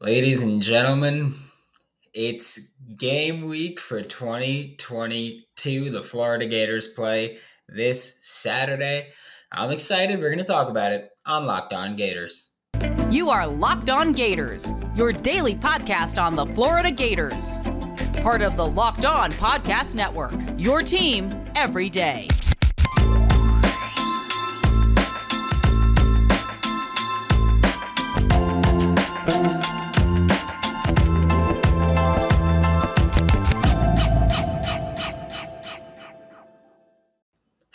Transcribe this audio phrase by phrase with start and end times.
[0.00, 1.34] Ladies and gentlemen,
[2.14, 5.90] it's game week for 2022.
[5.90, 7.38] The Florida Gators play
[7.68, 9.08] this Saturday.
[9.50, 10.20] I'm excited.
[10.20, 12.54] We're going to talk about it on Locked On Gators.
[13.10, 17.58] You are Locked On Gators, your daily podcast on the Florida Gators.
[18.22, 22.28] Part of the Locked On Podcast Network, your team every day.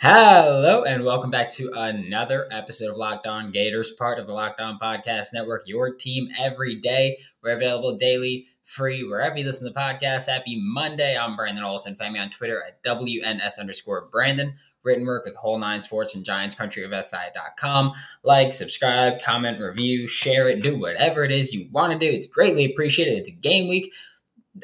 [0.06, 4.60] Hello, and welcome back to another episode of Locked On Gators, part of the Locked
[4.60, 7.16] On Podcast Network, your team every day.
[7.42, 10.28] We're available daily, free, wherever you listen to podcasts.
[10.28, 11.16] Happy Monday.
[11.16, 11.94] I'm Brandon Olson.
[11.94, 14.56] Find me on Twitter at WNS underscore Brandon.
[14.82, 17.92] Written work with Whole Nine Sports and Giants Country of SI.com.
[18.22, 22.14] Like, subscribe, comment, review, share it, do whatever it is you want to do.
[22.14, 23.20] It's greatly appreciated.
[23.20, 23.90] It's game week.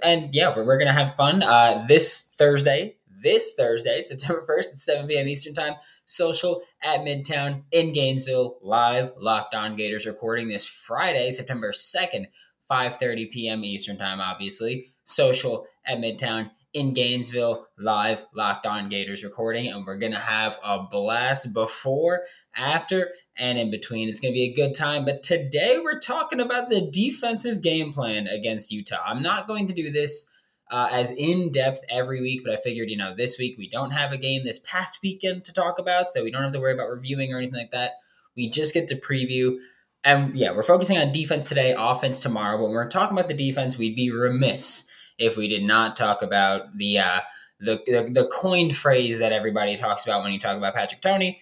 [0.02, 1.43] And yeah, we're, we're going to have fun.
[1.43, 5.29] Uh, this Thursday, this Thursday, September 1st at 7 p.m.
[5.29, 5.74] Eastern Time,
[6.07, 12.27] social at Midtown in Gainesville, live Locked On Gators recording this Friday, September 2nd,
[12.71, 13.65] 5.30 p.m.
[13.65, 14.93] Eastern Time, obviously.
[15.04, 20.59] Social at Midtown in Gainesville, live Locked On Gators recording, and we're going to have
[20.62, 22.23] a blast before,
[22.55, 24.09] after, and in between.
[24.09, 25.05] It's going to be a good time.
[25.05, 29.02] But today we're talking about the defensive game plan against Utah.
[29.05, 30.30] I'm not going to do this
[30.71, 33.90] uh, as in depth every week, but I figured, you know, this week we don't
[33.90, 36.73] have a game this past weekend to talk about, so we don't have to worry
[36.73, 37.93] about reviewing or anything like that.
[38.37, 39.59] We just get to preview.
[40.04, 42.57] And yeah, we're focusing on defense today, offense tomorrow.
[42.57, 46.23] But when we're talking about the defense, we'd be remiss if we did not talk
[46.23, 47.21] about the uh,
[47.59, 51.40] the, the, the coined phrase that everybody talks about when you talk about Patrick Toney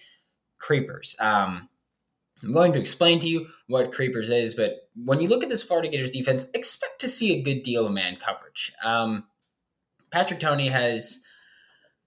[0.59, 1.15] creepers.
[1.21, 1.69] Um,
[2.43, 5.63] I'm going to explain to you what creepers is, but when you look at this
[5.63, 8.71] Florida Gators defense, expect to see a good deal of man coverage.
[8.83, 9.25] Um,
[10.11, 11.23] Patrick Toney has.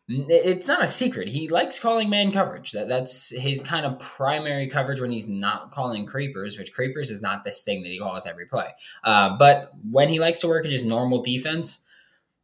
[0.08, 1.28] It's not a secret.
[1.28, 2.72] He likes calling man coverage.
[2.72, 7.22] That that's his kind of primary coverage when he's not calling creepers, which creepers is
[7.22, 8.68] not this thing that he calls every play.
[9.04, 11.86] Uh, but when he likes to work in just normal defense,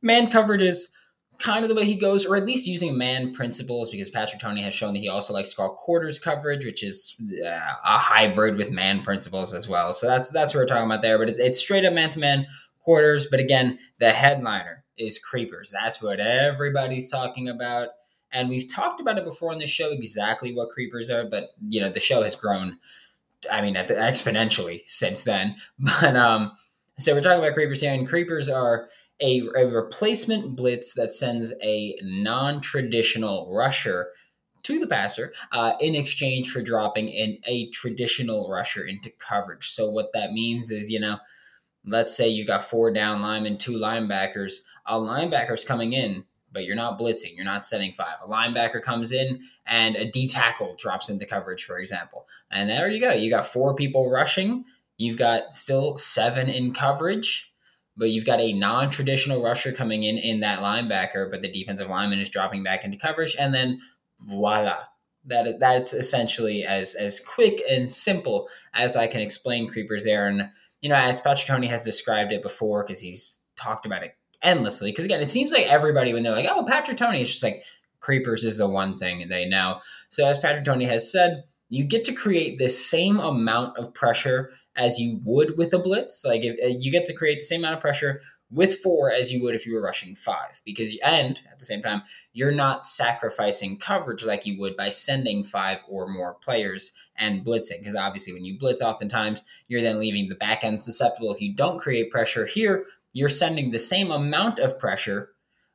[0.01, 0.95] man coverage is
[1.39, 4.63] kind of the way he goes, or at least using man principles, because Patrick Toney
[4.63, 8.57] has shown that he also likes to call quarters coverage, which is uh, a hybrid
[8.57, 9.93] with man principles as well.
[9.93, 11.19] So that's that's what we're talking about there.
[11.19, 12.47] But it's, it's straight up man to man
[12.81, 13.27] quarters.
[13.31, 15.71] But again, the headliner is creepers.
[15.71, 17.91] That's what everybody's talking about.
[18.33, 21.81] And we've talked about it before on the show exactly what creepers are, but you
[21.81, 22.79] know the show has grown.
[23.51, 25.55] I mean, exponentially since then.
[25.79, 26.53] But um,
[26.99, 28.89] so we're talking about creepers here, and creepers are
[29.21, 34.09] a, a replacement blitz that sends a non traditional rusher
[34.65, 39.71] to the passer uh, in exchange for dropping in a traditional rusher into coverage.
[39.71, 41.19] So, what that means is, you know,
[41.85, 46.77] let's say you got four down linemen, two linebackers, a linebacker's coming in, but you're
[46.77, 48.17] not blitzing, you're not setting five.
[48.25, 52.27] A linebacker comes in and a D tackle drops into coverage, for example.
[52.51, 53.11] And there you go.
[53.11, 54.65] You got four people rushing,
[54.97, 57.48] you've got still seven in coverage
[57.99, 62.21] but you've got a non-traditional rusher coming in in that linebacker, but the defensive lineman
[62.21, 63.81] is dropping back into coverage, and then
[64.21, 64.79] voila,
[65.27, 70.29] that is that's essentially as as quick and simple as I can explain creepers there.
[70.29, 70.49] And
[70.81, 74.91] you know, as Patrick Toney has described it before, because he's talked about it endlessly.
[74.91, 77.65] Because again, it seems like everybody when they're like, "Oh, Patrick Toney," it's just like
[78.01, 79.81] creepers is the one thing they know.
[80.09, 84.51] So as Patrick Toney has said, you get to create the same amount of pressure
[84.79, 86.25] as you would with a blitz.
[86.25, 89.31] Like if, uh, you get to create the same amount of pressure with four as
[89.31, 92.01] you would if you were rushing five because and at the same time
[92.33, 97.79] you're not sacrificing coverage like you would by sending five or more players and blitzing
[97.81, 101.31] because obviously when you blitz oftentimes you're then leaving the back end susceptible.
[101.31, 105.33] If you don't create pressure here you're sending the same amount of pressure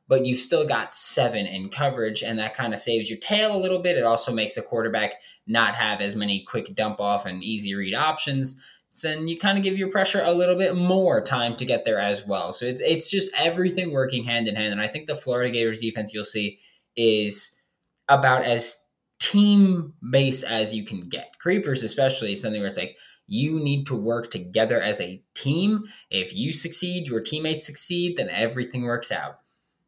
[0.08, 3.58] but you've still got seven in coverage and that kind of saves your tail a
[3.58, 3.96] little bit.
[3.96, 5.14] It also makes the quarterback
[5.46, 8.60] not have as many quick dump off and easy read options
[9.02, 11.98] then you kind of give your pressure a little bit more time to get there
[11.98, 12.52] as well.
[12.52, 14.72] So it's it's just everything working hand in hand.
[14.72, 16.58] And I think the Florida Gators defense you'll see
[16.96, 17.60] is
[18.08, 18.86] about as
[19.18, 21.38] team based as you can get.
[21.38, 22.96] Creepers, especially, is something where it's like
[23.26, 25.84] you need to work together as a team.
[26.10, 29.40] If you succeed, your teammates succeed, then everything works out.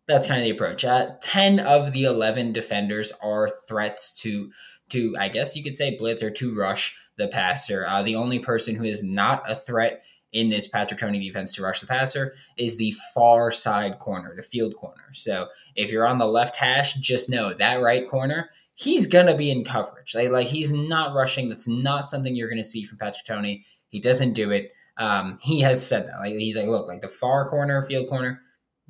[0.08, 0.84] That's kind of the approach.
[0.84, 4.50] Uh, Ten of the eleven defenders are threats to
[4.88, 7.84] to I guess you could say blitz or to rush the passer.
[7.86, 10.02] Uh, the only person who is not a threat
[10.32, 14.42] in this Patrick Toney defense to rush the passer is the far side corner, the
[14.42, 15.12] field corner.
[15.12, 19.50] So if you're on the left hash, just know that right corner, he's gonna be
[19.50, 20.14] in coverage.
[20.14, 21.48] Like, like he's not rushing.
[21.48, 23.64] That's not something you're gonna see from Patrick Toney.
[23.88, 24.72] He doesn't do it.
[24.98, 26.18] Um, he has said that.
[26.18, 28.42] Like he's like, look, like the far corner, field corner,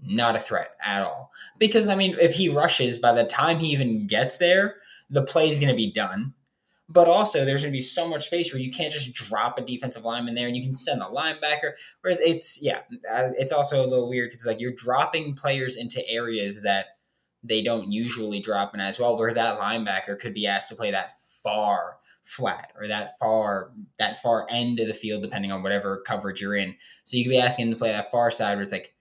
[0.03, 1.31] not a threat at all.
[1.59, 4.77] Because I mean, if he rushes, by the time he even gets there,
[5.11, 6.35] the play is to be done.
[6.89, 9.63] But also, there's going to be so much space where you can't just drop a
[9.63, 11.73] defensive lineman there, and you can send a linebacker.
[12.03, 12.81] Where it's yeah,
[13.13, 16.87] uh, it's also a little weird because like you're dropping players into areas that
[17.43, 20.93] they don't usually drop in as well, where that linebacker could be asked to play
[20.93, 26.03] that far flat or that far that far end of the field, depending on whatever
[26.07, 26.75] coverage you're in.
[27.05, 28.95] So you could be asking him to play that far side where it's like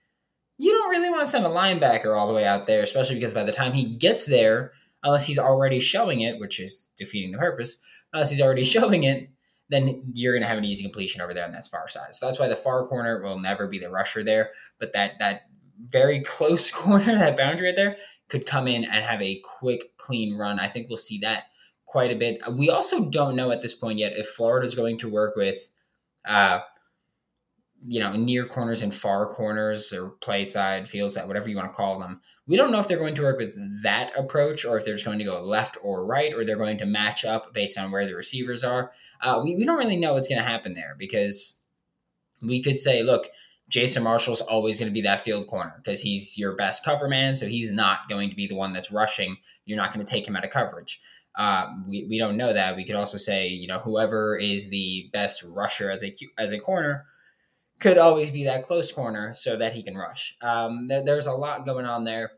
[0.58, 3.34] you don't really want to send a linebacker all the way out there, especially because
[3.34, 4.72] by the time he gets there,
[5.02, 7.80] unless he's already showing it, which is defeating the purpose,
[8.12, 9.30] unless he's already showing it,
[9.68, 12.14] then you're going to have an easy completion over there on that far side.
[12.14, 15.42] So that's why the far corner will never be the rusher there, but that that
[15.88, 17.96] very close corner, that boundary right there,
[18.28, 20.58] could come in and have a quick, clean run.
[20.58, 21.44] I think we'll see that
[21.84, 22.40] quite a bit.
[22.52, 25.70] We also don't know at this point yet if Florida is going to work with,
[26.24, 26.60] uh,
[27.80, 31.68] you know, near corners and far corners or play side, field side, whatever you want
[31.68, 32.20] to call them.
[32.46, 35.04] We don't know if they're going to work with that approach or if they're just
[35.04, 38.06] going to go left or right or they're going to match up based on where
[38.06, 38.92] the receivers are.
[39.20, 41.60] Uh, we, we don't really know what's going to happen there because
[42.40, 43.26] we could say, look,
[43.68, 47.34] Jason Marshall's always going to be that field corner because he's your best cover man.
[47.34, 49.36] So he's not going to be the one that's rushing.
[49.64, 51.00] You're not going to take him out of coverage.
[51.34, 52.76] Uh, we, we don't know that.
[52.76, 56.60] We could also say, you know, whoever is the best rusher as a as a
[56.60, 57.06] corner
[57.78, 60.36] could always be that close corner so that he can rush.
[60.40, 62.32] Um, there, there's a lot going on there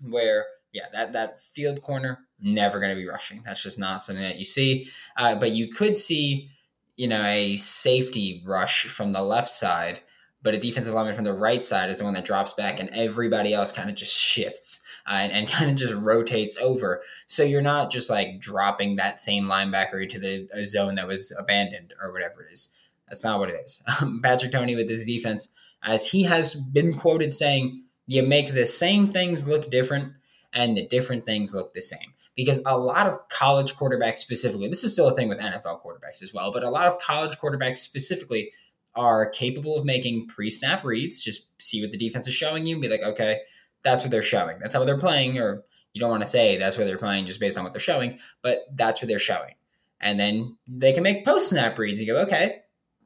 [0.00, 3.42] where, yeah, that, that field corner, never going to be rushing.
[3.44, 4.88] That's just not something that you see.
[5.16, 6.50] Uh, but you could see,
[6.96, 10.00] you know, a safety rush from the left side,
[10.42, 12.90] but a defensive lineman from the right side is the one that drops back and
[12.90, 14.80] everybody else kind of just shifts.
[15.04, 17.02] Uh, and, and kind of just rotates over.
[17.26, 21.94] So you're not just like dropping that same linebacker into the zone that was abandoned
[22.00, 22.76] or whatever it is.
[23.12, 23.82] That's not what it is.
[24.00, 25.52] Um, Patrick Toney with his defense,
[25.84, 30.14] as he has been quoted saying, you make the same things look different
[30.54, 32.14] and the different things look the same.
[32.34, 36.22] Because a lot of college quarterbacks specifically, this is still a thing with NFL quarterbacks
[36.22, 38.50] as well, but a lot of college quarterbacks specifically
[38.94, 42.76] are capable of making pre snap reads, just see what the defense is showing you
[42.76, 43.40] and be like, okay,
[43.82, 44.58] that's what they're showing.
[44.58, 47.40] That's how they're playing, or you don't want to say that's where they're playing just
[47.40, 49.54] based on what they're showing, but that's what they're showing.
[50.00, 52.00] And then they can make post snap reads.
[52.00, 52.61] You go, okay,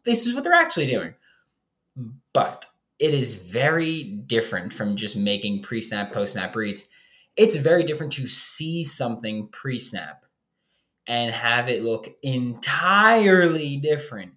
[0.07, 1.15] this is what they're actually doing.
[2.33, 2.65] But
[2.99, 6.89] it is very different from just making pre snap, post snap reads.
[7.37, 10.25] It's very different to see something pre snap
[11.07, 14.33] and have it look entirely different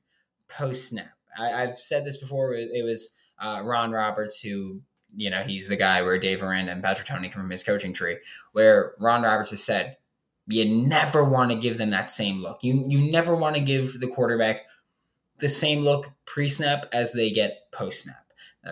[0.49, 1.13] post snap.
[1.37, 2.53] I've said this before.
[2.53, 4.81] It was uh, Ron Roberts who,
[5.15, 7.93] you know, he's the guy where Dave Aranda and Patrick Toney come from his coaching
[7.93, 8.17] tree,
[8.51, 9.95] where Ron Roberts has said,
[10.47, 12.63] you never want to give them that same look.
[12.63, 14.63] You you never want to give the quarterback
[15.39, 18.15] the same look pre snap as they get post snap.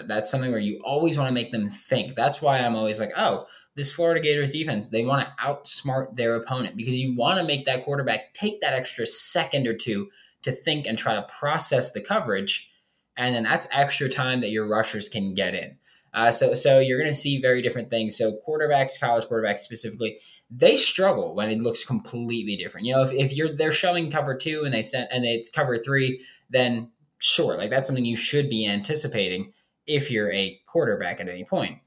[0.05, 2.15] That's something where you always want to make them think.
[2.15, 6.35] That's why I'm always like, oh, this Florida Gators defense, they want to outsmart their
[6.35, 10.09] opponent because you want to make that quarterback take that extra second or two
[10.43, 12.71] to think and try to process the coverage.
[13.15, 15.77] And then that's extra time that your rushers can get in.
[16.13, 18.17] Uh, so, so you're going to see very different things.
[18.17, 20.17] So, quarterbacks, college quarterbacks specifically,
[20.49, 22.87] they struggle when it looks completely different.
[22.87, 25.77] You know, if, if you're they're showing cover two and they sent and it's cover
[25.77, 29.53] three, then sure, like that's something you should be anticipating
[29.85, 31.79] if you're a quarterback at any point.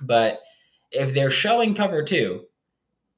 [0.00, 0.40] But
[0.90, 2.44] if they're showing cover two,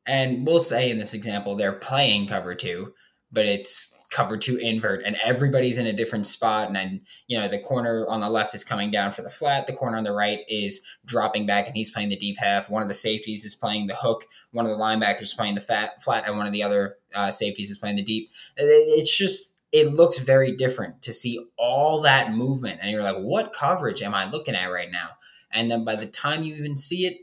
[0.06, 2.94] and we'll say in this example they're playing cover two,
[3.30, 7.46] but it's cover two invert and everybody's in a different spot and then you know
[7.46, 10.12] the corner on the left is coming down for the flat the corner on the
[10.12, 12.70] right is dropping back and he's playing the deep half.
[12.70, 14.24] One of the safeties is playing the hook.
[14.52, 17.30] One of the linebackers is playing the fat flat and one of the other uh,
[17.30, 18.30] safeties is playing the deep.
[18.56, 22.80] It's just it looks very different to see all that movement.
[22.80, 25.10] And you're like what coverage am i looking at right now?
[25.50, 27.18] And then by the time you even see it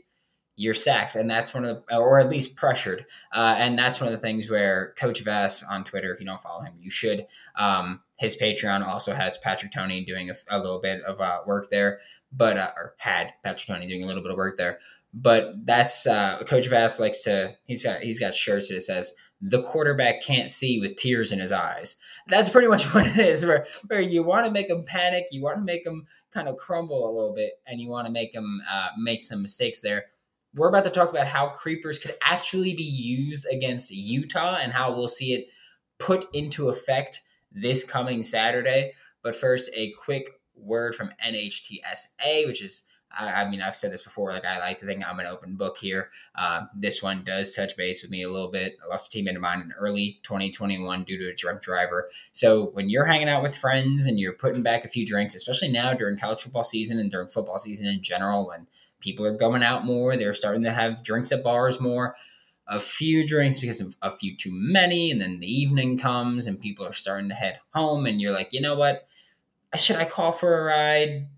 [0.58, 1.16] you're sacked.
[1.16, 3.04] And that's one of the or at least pressured.
[3.30, 6.40] Uh, and that's one of the things where coach vass on twitter if you don't
[6.40, 7.26] follow him you should.
[7.56, 11.68] Um, his patreon also has patrick Toney doing a, a little bit of uh, work
[11.70, 12.00] there
[12.32, 14.78] but uh, or had patrick Toney doing a little bit of work there.
[15.14, 19.62] But that's uh, coach vass likes to he's got he's got shirts that says the
[19.62, 21.96] quarterback can't see with tears in his eyes
[22.26, 23.44] that's pretty much what it is.
[23.44, 26.56] Where where you want to make them panic, you want to make them kind of
[26.56, 30.06] crumble a little bit, and you want to make them uh, make some mistakes there.
[30.54, 34.94] We're about to talk about how creepers could actually be used against Utah and how
[34.94, 35.48] we'll see it
[35.98, 37.20] put into effect
[37.52, 38.92] this coming Saturday.
[39.22, 44.02] But first, a quick word from NHTSA, which is I, I, mean, I've said this
[44.02, 44.30] before.
[44.30, 46.10] Like, I like to think I'm an open book here.
[46.34, 48.76] Uh, this one does touch base with me a little bit.
[48.84, 52.10] I lost a teammate of mine in early 2021 due to a drunk driver.
[52.32, 55.68] So, when you're hanging out with friends and you're putting back a few drinks, especially
[55.68, 58.66] now during college football season and during football season in general, when
[59.00, 62.16] people are going out more, they're starting to have drinks at bars more.
[62.68, 66.60] A few drinks because of a few too many, and then the evening comes and
[66.60, 69.06] people are starting to head home, and you're like, you know what?
[69.78, 71.28] Should I call for a ride?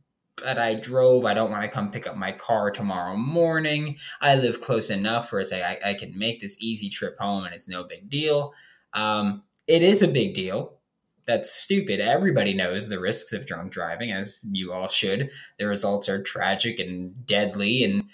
[0.41, 1.25] But I drove.
[1.25, 3.97] I don't want to come pick up my car tomorrow morning.
[4.21, 7.45] I live close enough where it's like I, I can make this easy trip home
[7.45, 8.53] and it's no big deal.
[8.95, 10.79] Um, it is a big deal.
[11.27, 12.01] That's stupid.
[12.01, 15.31] Everybody knows the risks of drunk driving, as you all should.
[15.59, 18.05] The results are tragic and deadly, and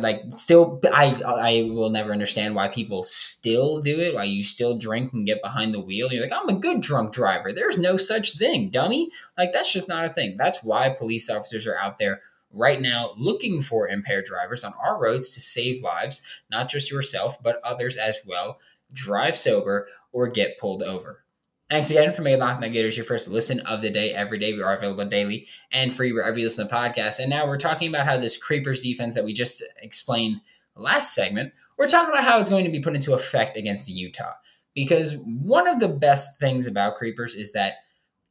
[0.00, 4.78] like still I I will never understand why people still do it, why you still
[4.78, 6.12] drink and get behind the wheel.
[6.12, 7.52] You're like, I'm a good drunk driver.
[7.52, 9.10] There's no such thing, dummy.
[9.36, 10.36] Like that's just not a thing.
[10.36, 15.00] That's why police officers are out there right now looking for impaired drivers on our
[15.00, 18.60] roads to save lives, not just yourself, but others as well.
[18.92, 21.23] Drive sober or get pulled over.
[21.70, 24.52] Thanks again for making Locked On Gators your first listen of the day every day.
[24.52, 27.18] We are available daily and free wherever you listen to podcasts.
[27.18, 30.42] And now we're talking about how this Creepers defense that we just explained
[30.76, 34.34] last segment, we're talking about how it's going to be put into effect against Utah.
[34.74, 37.74] Because one of the best things about Creepers is that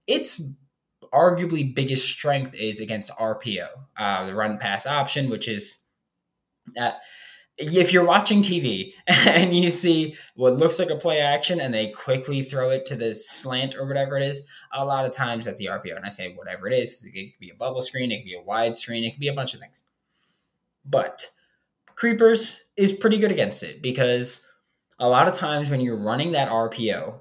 [0.06, 0.42] its
[1.12, 5.80] arguably biggest strength is against RPO, uh, the run pass option, which is.
[6.80, 6.92] Uh,
[7.58, 11.90] if you're watching TV and you see what looks like a play action and they
[11.90, 15.60] quickly throw it to the slant or whatever it is, a lot of times that's
[15.60, 15.96] the RPO.
[15.96, 18.36] And I say whatever it is, it could be a bubble screen, it could be
[18.36, 19.84] a wide screen, it could be a bunch of things.
[20.86, 21.30] But
[21.96, 24.48] Creepers is pretty good against it because
[25.00, 27.20] a lot of times when you're running that RPO,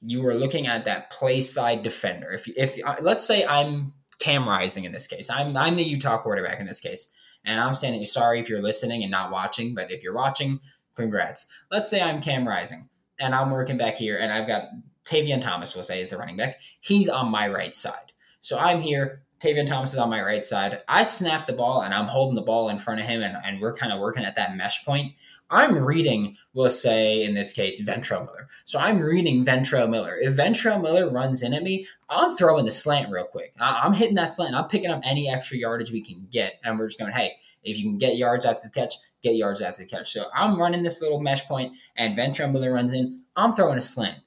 [0.00, 2.30] you are looking at that play side defender.
[2.30, 6.18] If if uh, let's say I'm Cam Rising in this case, I'm I'm the Utah
[6.18, 7.12] quarterback in this case
[7.44, 10.60] and I'm saying sorry if you're listening and not watching, but if you're watching,
[10.94, 11.46] congrats.
[11.70, 14.68] Let's say I'm Cam Rising and I'm working back here and I've got
[15.04, 16.58] Tavion Thomas, we'll say, is the running back.
[16.80, 18.12] He's on my right side.
[18.40, 19.22] So I'm here.
[19.40, 20.82] Tavion Thomas is on my right side.
[20.86, 23.60] I snap the ball and I'm holding the ball in front of him and, and
[23.60, 25.14] we're kind of working at that mesh point.
[25.52, 28.48] I'm reading, we'll say in this case, Ventrell Miller.
[28.64, 30.16] So I'm reading Ventrell Miller.
[30.18, 33.54] If Ventrell Miller runs in at me, I'm throwing the slant real quick.
[33.60, 34.54] I'm hitting that slant.
[34.54, 36.54] I'm picking up any extra yardage we can get.
[36.64, 39.60] And we're just going, hey, if you can get yards after the catch, get yards
[39.60, 40.10] after the catch.
[40.10, 43.20] So I'm running this little mesh point, and Ventrell Miller runs in.
[43.36, 44.20] I'm throwing a slant.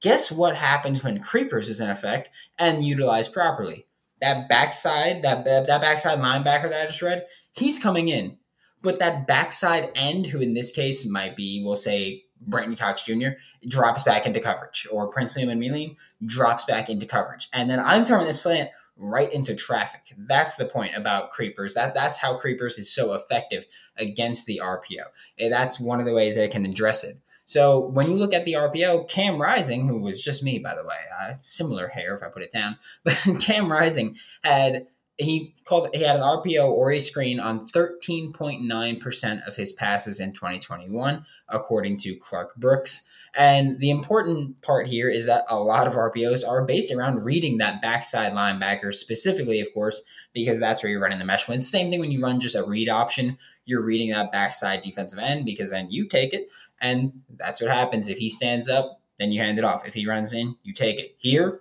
[0.00, 3.86] Guess what happens when Creepers is in effect and utilized properly?
[4.20, 8.38] That backside, that, that backside linebacker that I just read, he's coming in
[8.82, 13.30] but that backside end, who in this case might be, we'll say, Brenton Cox Jr.,
[13.68, 17.48] drops back into coverage, or Princely Umanmielen drops back into coverage.
[17.52, 20.12] And then I'm throwing the slant right into traffic.
[20.16, 21.74] That's the point about creepers.
[21.74, 25.04] That that's how creepers is so effective against the RPO.
[25.38, 27.16] And that's one of the ways they can address it.
[27.44, 30.84] So when you look at the RPO, Cam Rising, who was just me by the
[30.84, 34.86] way, uh, similar hair if I put it down, but Cam Rising had
[35.18, 40.32] he called he had an RPO or a screen on 13.9% of his passes in
[40.32, 43.10] 2021 according to Clark Brooks.
[43.34, 47.58] And the important part here is that a lot of RPOs are based around reading
[47.58, 50.02] that backside linebacker specifically, of course,
[50.34, 51.46] because that's where you're running the mesh.
[51.46, 55.18] The same thing when you run just a read option, you're reading that backside defensive
[55.18, 56.48] end because then you take it,
[56.80, 58.08] and that's what happens.
[58.08, 59.86] If he stands up, then you hand it off.
[59.86, 61.14] If he runs in, you take it.
[61.18, 61.60] Here,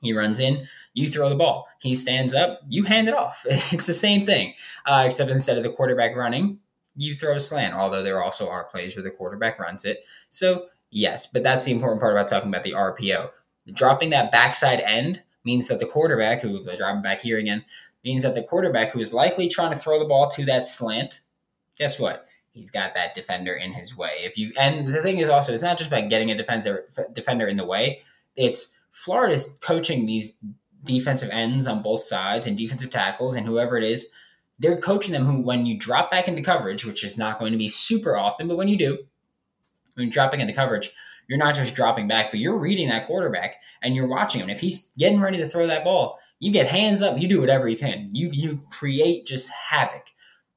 [0.00, 1.68] he runs in, you throw the ball.
[1.80, 3.44] He stands up, you hand it off.
[3.72, 4.54] It's the same thing,
[4.86, 6.58] uh, except instead of the quarterback running,
[6.96, 10.04] you throw a slant, although there also are plays where the quarterback runs it.
[10.28, 13.30] So, yes, but that's the important part about talking about the RPO.
[13.72, 17.64] Dropping that backside end means that the quarterback, who dropping back here again,
[18.04, 21.20] means that the quarterback who is likely trying to throw the ball to that slant,
[21.78, 22.26] guess what?
[22.52, 24.10] He's got that defender in his way.
[24.18, 27.46] If you and the thing is also, it's not just about getting a defender defender
[27.46, 28.02] in the way.
[28.34, 30.38] It's Florida's coaching these
[30.84, 34.10] defensive ends on both sides and defensive tackles and whoever it is.
[34.58, 37.58] They're coaching them who, when you drop back into coverage, which is not going to
[37.58, 38.98] be super often, but when you do,
[39.94, 40.90] when you're dropping into coverage,
[41.28, 44.50] you're not just dropping back, but you're reading that quarterback and you're watching him.
[44.50, 47.68] If he's getting ready to throw that ball, you get hands up, you do whatever
[47.68, 48.10] you can.
[48.12, 50.06] You you create just havoc.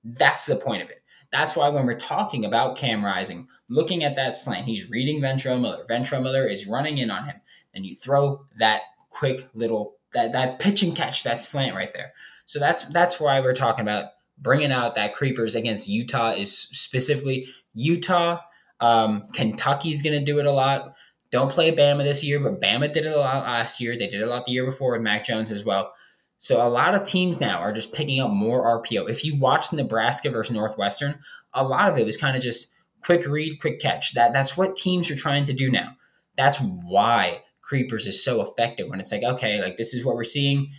[0.03, 1.03] That's the point of it.
[1.31, 5.59] That's why when we're talking about Cam Rising, looking at that slant, he's reading Ventrell
[5.61, 5.85] Miller.
[5.89, 7.35] Ventrell Miller is running in on him
[7.73, 12.13] and you throw that quick little that that pitch and catch that slant right there.
[12.45, 14.05] So that's that's why we're talking about
[14.37, 18.39] bringing out that creepers against Utah is specifically Utah.
[18.79, 20.95] Um, Kentucky's going to do it a lot.
[21.31, 23.97] Don't play Bama this year, but Bama did it a lot last year.
[23.97, 25.93] They did it a lot the year before with Mac Jones as well.
[26.37, 29.09] So a lot of teams now are just picking up more RPO.
[29.09, 31.19] If you watch Nebraska versus Northwestern,
[31.53, 34.13] a lot of it was kind of just quick read, quick catch.
[34.13, 35.95] That that's what teams are trying to do now.
[36.35, 40.23] That's why creepers is so effective when it's like, okay, like this is what we're
[40.23, 40.71] seeing.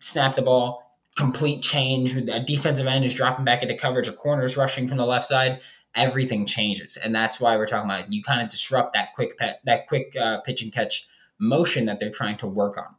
[0.00, 2.16] Snap the ball, complete change.
[2.16, 5.26] A defensive end is dropping back into coverage, a corner is rushing from the left
[5.26, 5.60] side.
[5.94, 9.60] Everything changes, and that's why we're talking about you kind of disrupt that quick pet,
[9.64, 11.08] that quick uh, pitch and catch
[11.40, 12.94] motion that they're trying to work on.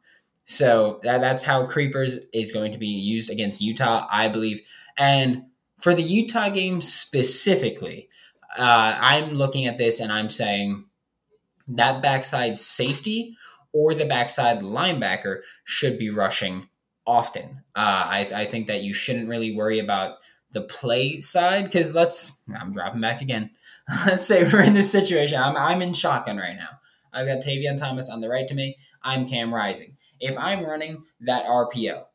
[0.45, 4.62] So that, that's how Creepers is going to be used against Utah, I believe.
[4.98, 5.43] And
[5.79, 8.10] for the Utah game specifically,
[8.57, 10.86] uh, I'm looking at this and I'm saying
[11.68, 13.38] that backside safety
[13.74, 16.68] or the backside linebacker should be rushing
[17.06, 17.62] often.
[17.75, 20.18] Uh, I, I think that you shouldn't really worry about
[20.51, 23.51] the play side because let's, I'm dropping back again.
[24.06, 25.41] let's say we're in this situation.
[25.41, 26.80] I'm, I'm in shotgun right now.
[27.13, 28.77] I've got Tavion Thomas on the right to me.
[29.03, 32.06] I'm Cam Rising if I'm running that RPO,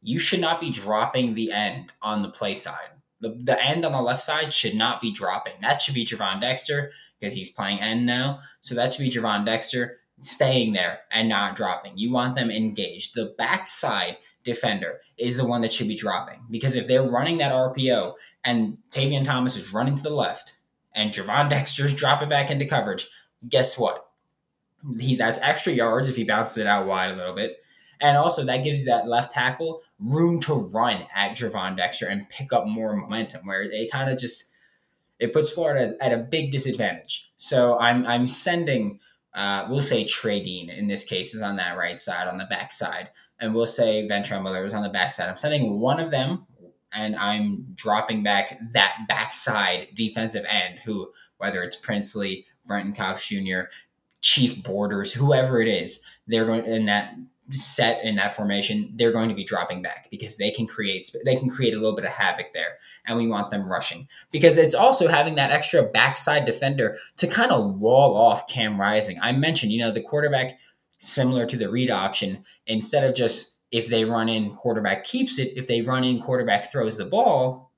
[0.00, 2.90] you should not be dropping the end on the play side.
[3.20, 5.54] The, the end on the left side should not be dropping.
[5.60, 8.40] That should be Gervon Dexter because he's playing end now.
[8.60, 11.96] So that should be Gervon Dexter staying there and not dropping.
[11.96, 13.14] You want them engaged.
[13.14, 17.52] The backside defender is the one that should be dropping because if they're running that
[17.52, 20.54] RPO and Tavion Thomas is running to the left
[20.94, 23.08] and Gervon Dexter's dropping back into coverage,
[23.48, 24.08] guess what?
[24.98, 27.56] He that's extra yards if he bounces it out wide a little bit.
[28.00, 32.28] And also that gives you that left tackle room to run at Gervon Dexter and
[32.28, 34.52] pick up more momentum where they kind of just
[35.18, 37.30] it puts Florida at a big disadvantage.
[37.36, 39.00] So I'm I'm sending
[39.34, 42.72] uh, we'll say Dean in this case is on that right side on the back
[42.72, 45.28] side, and we'll say Ventrell Miller is on the back side.
[45.28, 46.46] I'm sending one of them,
[46.92, 53.62] and I'm dropping back that backside defensive end who whether it's Princely, Brenton Cox Jr.,
[54.22, 57.14] Chief Borders, whoever it is, they're going in that
[57.50, 61.36] set in that formation, they're going to be dropping back because they can create they
[61.36, 64.74] can create a little bit of havoc there, and we want them rushing because it's
[64.74, 69.18] also having that extra backside defender to kind of wall off Cam Rising.
[69.22, 70.58] I mentioned, you know, the quarterback
[70.98, 75.52] similar to the read option instead of just if they run in, quarterback keeps it.
[75.56, 77.72] If they run in, quarterback throws the ball.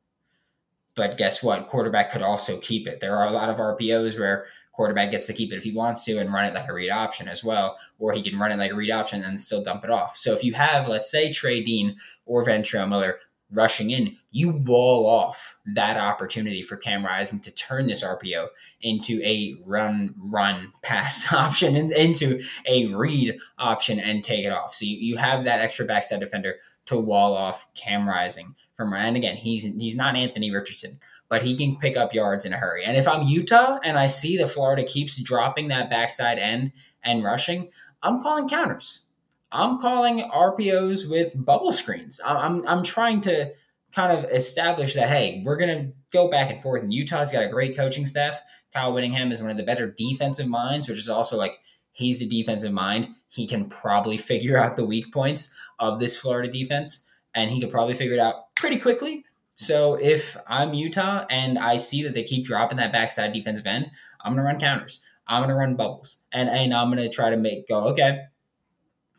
[0.94, 1.68] But guess what?
[1.68, 3.00] Quarterback could also keep it.
[3.00, 4.46] There are a lot of RPOs where
[4.78, 6.88] quarterback gets to keep it if he wants to and run it like a read
[6.88, 9.82] option as well, or he can run it like a read option and still dump
[9.82, 10.16] it off.
[10.16, 13.18] So if you have, let's say, Trey Dean or Ventrell Miller
[13.50, 18.46] rushing in, you wall off that opportunity for Cam Rising to turn this RPO
[18.80, 24.74] into a run, run, pass option, and into a read option and take it off.
[24.74, 26.54] So you, you have that extra backside defender
[26.86, 31.56] to wall off Cam Rising from, and again, he's he's not Anthony Richardson but he
[31.56, 32.84] can pick up yards in a hurry.
[32.84, 37.22] And if I'm Utah and I see that Florida keeps dropping that backside end and
[37.22, 37.70] rushing,
[38.02, 39.08] I'm calling counters.
[39.50, 42.20] I'm calling RPOs with bubble screens.
[42.24, 43.52] I'm, I'm trying to
[43.92, 46.82] kind of establish that, hey, we're to go back and forth.
[46.82, 48.40] And Utah's got a great coaching staff.
[48.74, 51.58] Kyle Whittingham is one of the better defensive minds, which is also like
[51.92, 53.08] he's the defensive mind.
[53.28, 57.70] He can probably figure out the weak points of this Florida defense, and he could
[57.70, 59.24] probably figure it out pretty quickly.
[59.58, 63.90] So if I'm Utah and I see that they keep dropping that backside defensive end,
[64.20, 65.04] I'm going to run counters.
[65.26, 66.22] I'm going to run bubbles.
[66.32, 68.20] And, and I'm going to try to make go, okay,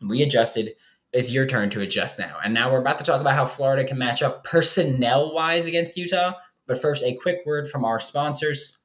[0.00, 0.74] we adjusted.
[1.12, 2.38] It's your turn to adjust now.
[2.42, 5.96] And now we're about to talk about how Florida can match up personnel wise against
[5.96, 6.32] Utah.
[6.66, 8.78] But first, a quick word from our sponsors.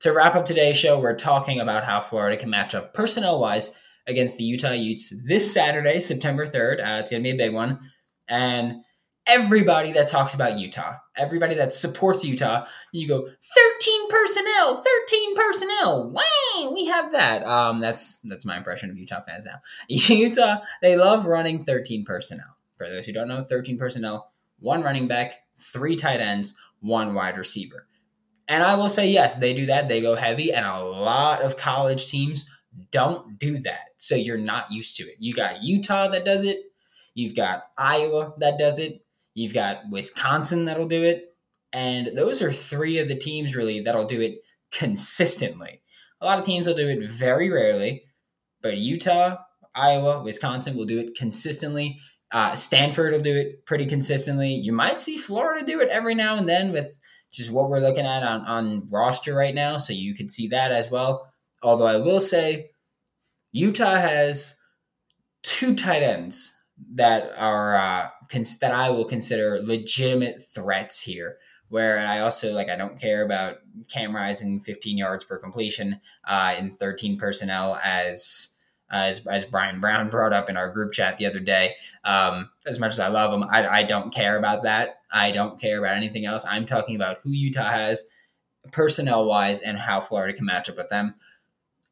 [0.00, 3.78] To wrap up today's show, we're talking about how Florida can match up personnel wise
[4.08, 6.80] against the Utah Utes this Saturday, September 3rd.
[6.80, 7.78] Uh, it's going to be a big one.
[8.26, 8.82] And
[9.26, 16.10] everybody that talks about Utah, everybody that supports Utah, you go 13 personnel, 13 personnel.
[16.10, 17.44] Wow, we have that.
[17.44, 19.60] Um, that's that's my impression of Utah fans now.
[19.88, 22.56] Utah, they love running 13 personnel.
[22.76, 27.36] For those who don't know, 13 personnel, one running back, three tight ends, one wide
[27.36, 27.86] receiver.
[28.48, 29.88] And I will say, yes, they do that.
[29.88, 32.50] They go heavy, and a lot of college teams
[32.90, 33.90] don't do that.
[33.96, 35.16] So you're not used to it.
[35.18, 36.58] You got Utah that does it.
[37.14, 39.04] You've got Iowa that does it.
[39.34, 41.26] You've got Wisconsin that'll do it.
[41.72, 44.38] And those are three of the teams really that'll do it
[44.72, 45.82] consistently.
[46.20, 48.02] A lot of teams will do it very rarely,
[48.60, 49.38] but Utah,
[49.74, 51.98] Iowa, Wisconsin will do it consistently.
[52.32, 54.50] Uh, Stanford will do it pretty consistently.
[54.50, 56.96] You might see Florida do it every now and then with
[57.32, 59.78] just what we're looking at on, on roster right now.
[59.78, 61.30] So you could see that as well.
[61.62, 62.70] Although I will say,
[63.52, 64.60] Utah has
[65.42, 66.56] two tight ends
[66.94, 71.38] that are uh, cons- that I will consider legitimate threats here.
[71.68, 76.56] Where I also like I don't care about Cam Rising 15 yards per completion uh,
[76.58, 78.56] in 13 personnel as
[78.90, 81.76] as, as Brian Brown brought up in our group chat the other day.
[82.04, 85.00] Um, as much as I love him, I, I don't care about that.
[85.12, 86.44] I don't care about anything else.
[86.48, 88.08] I'm talking about who Utah has
[88.72, 91.14] personnel wise and how Florida can match up with them.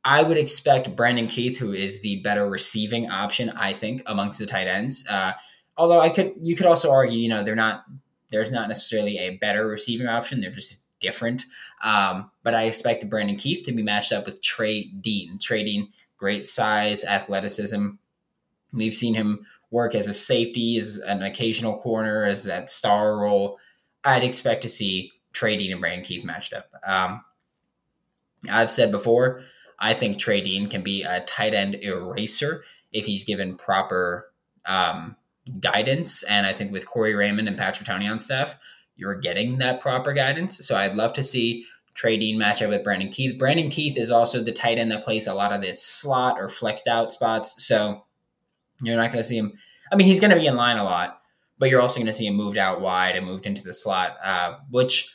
[0.04, 4.46] I would expect Brandon Keith, who is the better receiving option, I think, amongst the
[4.46, 5.06] tight ends.
[5.08, 5.32] Uh,
[5.78, 7.84] although I could, you could also argue, you know, they're not.
[8.30, 10.42] There's not necessarily a better receiving option.
[10.42, 11.46] They're just different.
[11.82, 15.38] Um, but I expect the Brandon Keith to be matched up with Trey Dean.
[15.38, 15.88] Trey Dean
[16.18, 17.90] great size, athleticism.
[18.72, 23.58] We've seen him work as a safety, as an occasional corner, as that star role.
[24.04, 26.70] I'd expect to see Trey Dean and Brandon Keith matched up.
[26.86, 27.24] Um,
[28.50, 29.42] I've said before,
[29.78, 34.32] I think Trey Dean can be a tight end eraser if he's given proper
[34.66, 35.16] um,
[35.60, 36.22] guidance.
[36.24, 38.56] And I think with Corey Raymond and Patrick Toney on staff,
[38.96, 40.66] you're getting that proper guidance.
[40.66, 43.38] So I'd love to see Trey Dean match up with Brandon Keith.
[43.38, 46.48] Brandon Keith is also the tight end that plays a lot of the slot or
[46.48, 47.66] flexed out spots.
[47.66, 48.04] So
[48.82, 49.52] you're not going to see him.
[49.90, 51.20] I mean, he's going to be in line a lot,
[51.58, 54.16] but you're also going to see him moved out wide and moved into the slot,
[54.22, 55.14] uh, which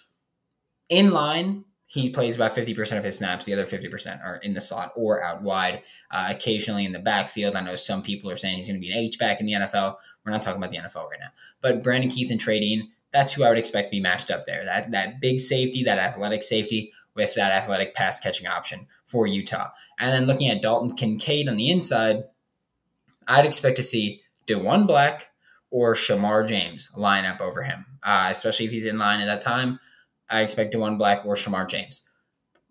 [0.89, 3.45] in line, he plays about 50% of his snaps.
[3.45, 7.55] The other 50% are in the slot or out wide, uh, occasionally in the backfield.
[7.55, 9.95] I know some people are saying he's going to be an H-back in the NFL.
[10.25, 11.31] We're not talking about the NFL right now.
[11.61, 14.45] But Brandon Keith and Trey Dean, that's who I would expect to be matched up
[14.45, 14.65] there.
[14.65, 19.69] That that big safety, that athletic safety with that athletic pass catching option for Utah.
[19.99, 22.23] And then looking at Dalton Kincaid on the inside,
[23.27, 25.29] I'd expect to see Diwun Black
[25.69, 29.41] or Shamar James line up over him, uh, especially if he's in line at that
[29.41, 29.79] time.
[30.29, 32.09] I expect Diwun Black or Shamar James.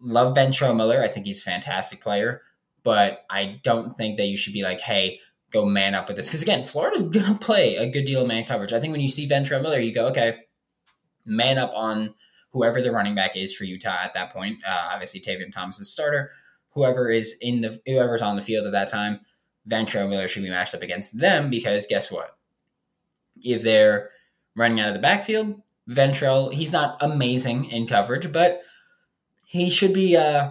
[0.00, 1.00] Love Ventrell Miller.
[1.00, 2.42] I think he's a fantastic player,
[2.82, 5.20] but I don't think that you should be like, hey,
[5.52, 6.28] go man up with this.
[6.28, 8.72] Because again, Florida's going to play a good deal of man coverage.
[8.72, 10.38] I think when you see Ventrell Miller, you go, okay,
[11.24, 12.14] man up on
[12.50, 14.58] whoever the running back is for Utah at that point.
[14.66, 16.30] Uh, obviously, Tavion Thomas is starter.
[16.70, 19.20] Whoever is in the whoever's on the field at that time,
[19.68, 22.36] Ventrell Miller should be matched up against them because guess what?
[23.42, 24.10] If they're
[24.56, 28.62] running out of the backfield, Ventrell, he's not amazing in coverage, but
[29.44, 30.50] he should be uh,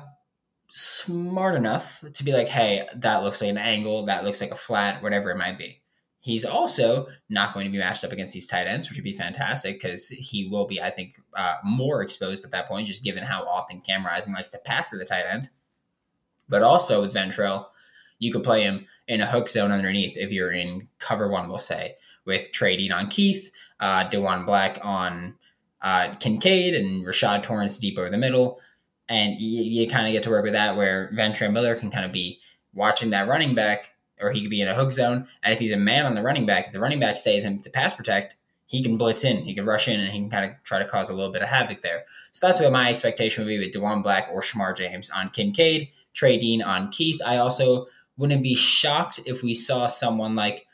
[0.72, 4.56] smart enough to be like, hey, that looks like an angle, that looks like a
[4.56, 5.82] flat, whatever it might be.
[6.22, 9.18] He's also not going to be matched up against these tight ends, which would be
[9.18, 13.24] fantastic because he will be, I think, uh, more exposed at that point, just given
[13.24, 15.50] how often Cam Rising likes to pass to the tight end.
[16.48, 17.66] But also with Ventrell,
[18.20, 21.58] you could play him in a hook zone underneath if you're in cover one, we'll
[21.58, 25.36] say, with Trey Dean on Keith, uh, Diwun Black on
[25.82, 28.62] uh, Kincaid, and Rashad Torrence deep over the middle
[29.12, 32.06] and you, you kind of get to work with that where Ventrell Miller can kind
[32.06, 32.40] of be
[32.74, 35.28] watching that running back, or he could be in a hook zone.
[35.44, 37.60] And if he's a man on the running back, if the running back stays him
[37.60, 40.50] to pass protect, he can blitz in, he can rush in, and he can kind
[40.50, 42.06] of try to cause a little bit of havoc there.
[42.32, 45.90] So that's what my expectation would be with Diwun Black or Shamar James on Kincaid,
[46.14, 47.22] Trey Dean on Keith.
[47.26, 50.68] I also wouldn't be shocked if we saw someone like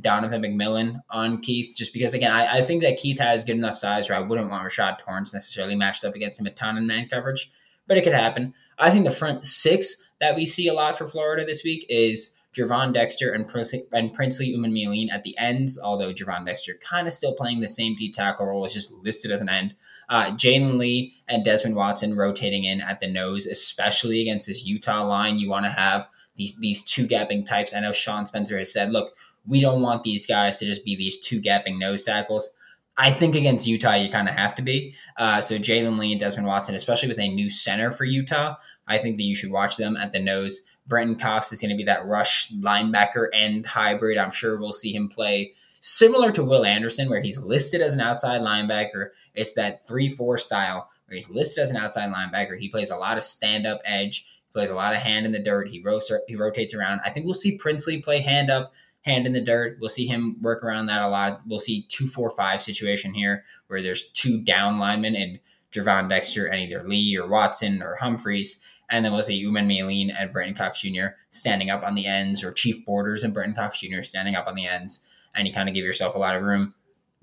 [0.00, 3.76] Donovan McMillon on Keith, just because again, I, I think that Keith has good enough
[3.76, 6.88] size where I wouldn't want Rashad Torrence necessarily matched up against him a ton in
[6.88, 7.52] man coverage
[7.86, 8.54] but it could happen.
[8.78, 12.36] I think the front six that we see a lot for Florida this week is
[12.54, 13.48] Gervon Dexter and,
[13.92, 17.94] and Princely Umanmielen at the ends, although Gervon Dexter kind of still playing the same
[17.96, 19.74] D tackle role, is just listed as an end.
[20.08, 25.04] Uh, Jalen Lee and Desmond Watson rotating in at the nose, especially against this Utah
[25.04, 25.38] line.
[25.38, 27.74] You want to have these these two gapping types.
[27.74, 29.14] I know Sean Spencer has said, look,
[29.46, 32.56] we don't want these guys to just be these two gapping nose tackles.
[32.98, 34.94] I think against Utah, you kind of have to be.
[35.16, 38.56] Uh, so Jalen Lee and Desmond Watson, especially with a new center for Utah,
[38.86, 40.64] I think that you should watch them at the nose.
[40.86, 44.18] Brenton Cox is going to be that rush linebacker end hybrid.
[44.18, 48.00] I'm sure we'll see him play similar to Will Anderson, where he's listed as an
[48.00, 49.10] outside linebacker.
[49.34, 52.58] It's that 3 4 style where he's listed as an outside linebacker.
[52.58, 55.38] He plays a lot of stand up edge, plays a lot of hand in the
[55.38, 55.68] dirt.
[55.68, 57.00] He, ro- he rotates around.
[57.04, 58.72] I think we'll see Princely play hand up
[59.06, 59.78] hand in the dirt.
[59.80, 61.40] We'll see him work around that a lot.
[61.46, 65.38] We'll see two four five situation here where there's two down linemen and
[65.72, 68.62] Gervon Dexter and either Lee or Watson or Humphreys.
[68.88, 71.06] And then we'll see Umanmielen and Brenton Cox Jr.
[71.30, 74.02] standing up on the ends, or Chief Borders and Brenton Cox Jr.
[74.02, 76.74] standing up on the ends, and you kind of give yourself a lot of room.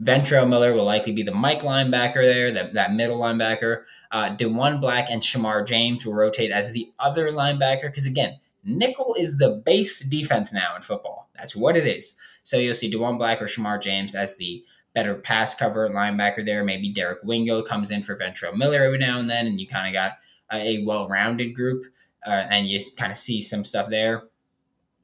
[0.02, 3.84] Ventrell Miller will likely be the Mike linebacker there, that, that middle linebacker.
[4.12, 9.16] Uh, Diwun Black and Shamar James will rotate as the other linebacker, because again, nickel
[9.18, 11.30] is the base defense now in football.
[11.36, 12.18] That's what it is.
[12.44, 16.64] So you'll see Diwun Black or Shamar James as the better pass cover linebacker there.
[16.64, 19.88] Maybe Derek Wingo comes in for Ventrell Miller every now and then, and you kind
[19.88, 20.18] of got
[20.52, 21.86] a, a well rounded group,
[22.26, 24.24] uh, and you kind of see some stuff there.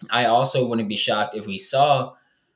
[0.09, 2.13] I also wouldn't be shocked if we saw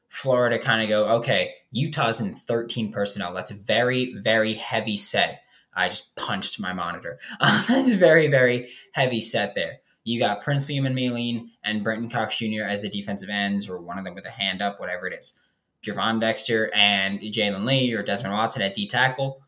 [0.09, 3.33] Florida kind of go, okay, Utah's in 13 personnel.
[3.33, 5.41] That's a very, very heavy set.
[5.75, 7.17] I just punched my monitor.
[7.41, 9.79] that's very, very heavy set there.
[10.03, 12.63] You got Prince Umanmielen and Maileen and Brenton Cox Jr.
[12.63, 15.39] as the defensive ends, or one of them with a hand up, whatever it is.
[15.83, 19.41] Gervon Dexter and Jalen Lee or Desmond Watson at D tackle.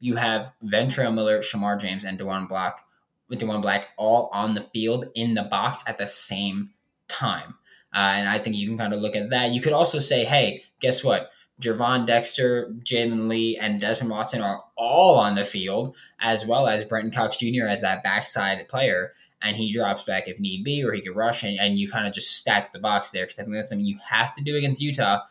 [0.00, 2.84] You have Ventrell Miller, Shamar James, and Diwun Black
[3.28, 6.70] with Diwun Black all on the field in the box at the same
[7.08, 7.54] time.
[7.94, 9.52] Uh, and I think you can kind of look at that.
[9.52, 11.30] You could also say, hey, guess what?
[11.60, 16.84] Gervon Dexter, Jalen Lee, and Desmond Watson are all on the field, as well as
[16.84, 17.66] Brenton Cox Jr.
[17.68, 19.12] as that backside player.
[19.42, 22.06] And he drops back if need be, or he could rush, and, and you kind
[22.06, 24.56] of just stack the box there because I think that's something you have to do
[24.56, 25.22] against Utah.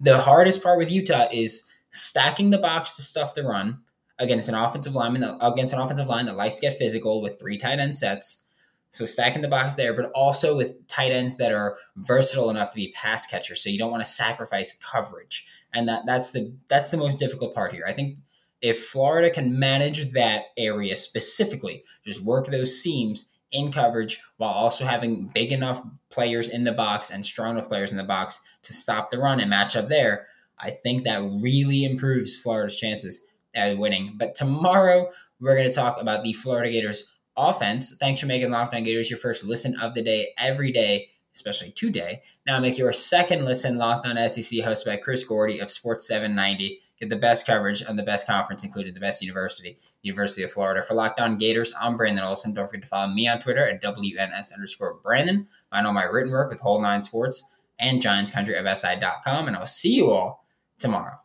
[0.00, 3.82] The hardest part with Utah is stacking the box to stuff the run
[4.18, 7.56] against an offensive lineman against an offensive line that likes to get physical with three
[7.56, 8.48] tight end sets
[8.90, 12.76] so stacking the box there, but also with tight ends that are versatile enough to
[12.76, 13.62] be pass catchers.
[13.62, 17.54] So you don't want to sacrifice coverage, and that that's the that's the most difficult
[17.54, 17.84] part here.
[17.86, 18.18] I think
[18.60, 24.84] if Florida can manage that area specifically, just work those seams in coverage while also
[24.84, 28.72] having big enough players in the box and strong enough players in the box to
[28.72, 30.26] stop the run and match up there,
[30.58, 34.14] I think that really improves Florida's chances at winning.
[34.16, 37.96] But tomorrow we're going to talk about the Florida Gators offense.
[37.98, 41.70] Thanks for making Locked On Gators your first listen of the day every day, especially
[41.70, 42.22] today.
[42.46, 46.80] Now make your second listen Locked On SEC, hosted by Chris Gordy of Sports 790.
[47.00, 50.82] Get the best coverage on the best conference, including the best university, University of Florida.
[50.82, 52.54] For Locked On Gators, I'm Brandon Olson.
[52.54, 55.46] Don't forget to follow me on Twitter at WNS underscore Brandon.
[55.70, 59.46] Find all my written work with Whole Nine Sports and Giants Country of SI.com.
[59.46, 60.44] And I will see you all
[60.78, 61.18] tomorrow.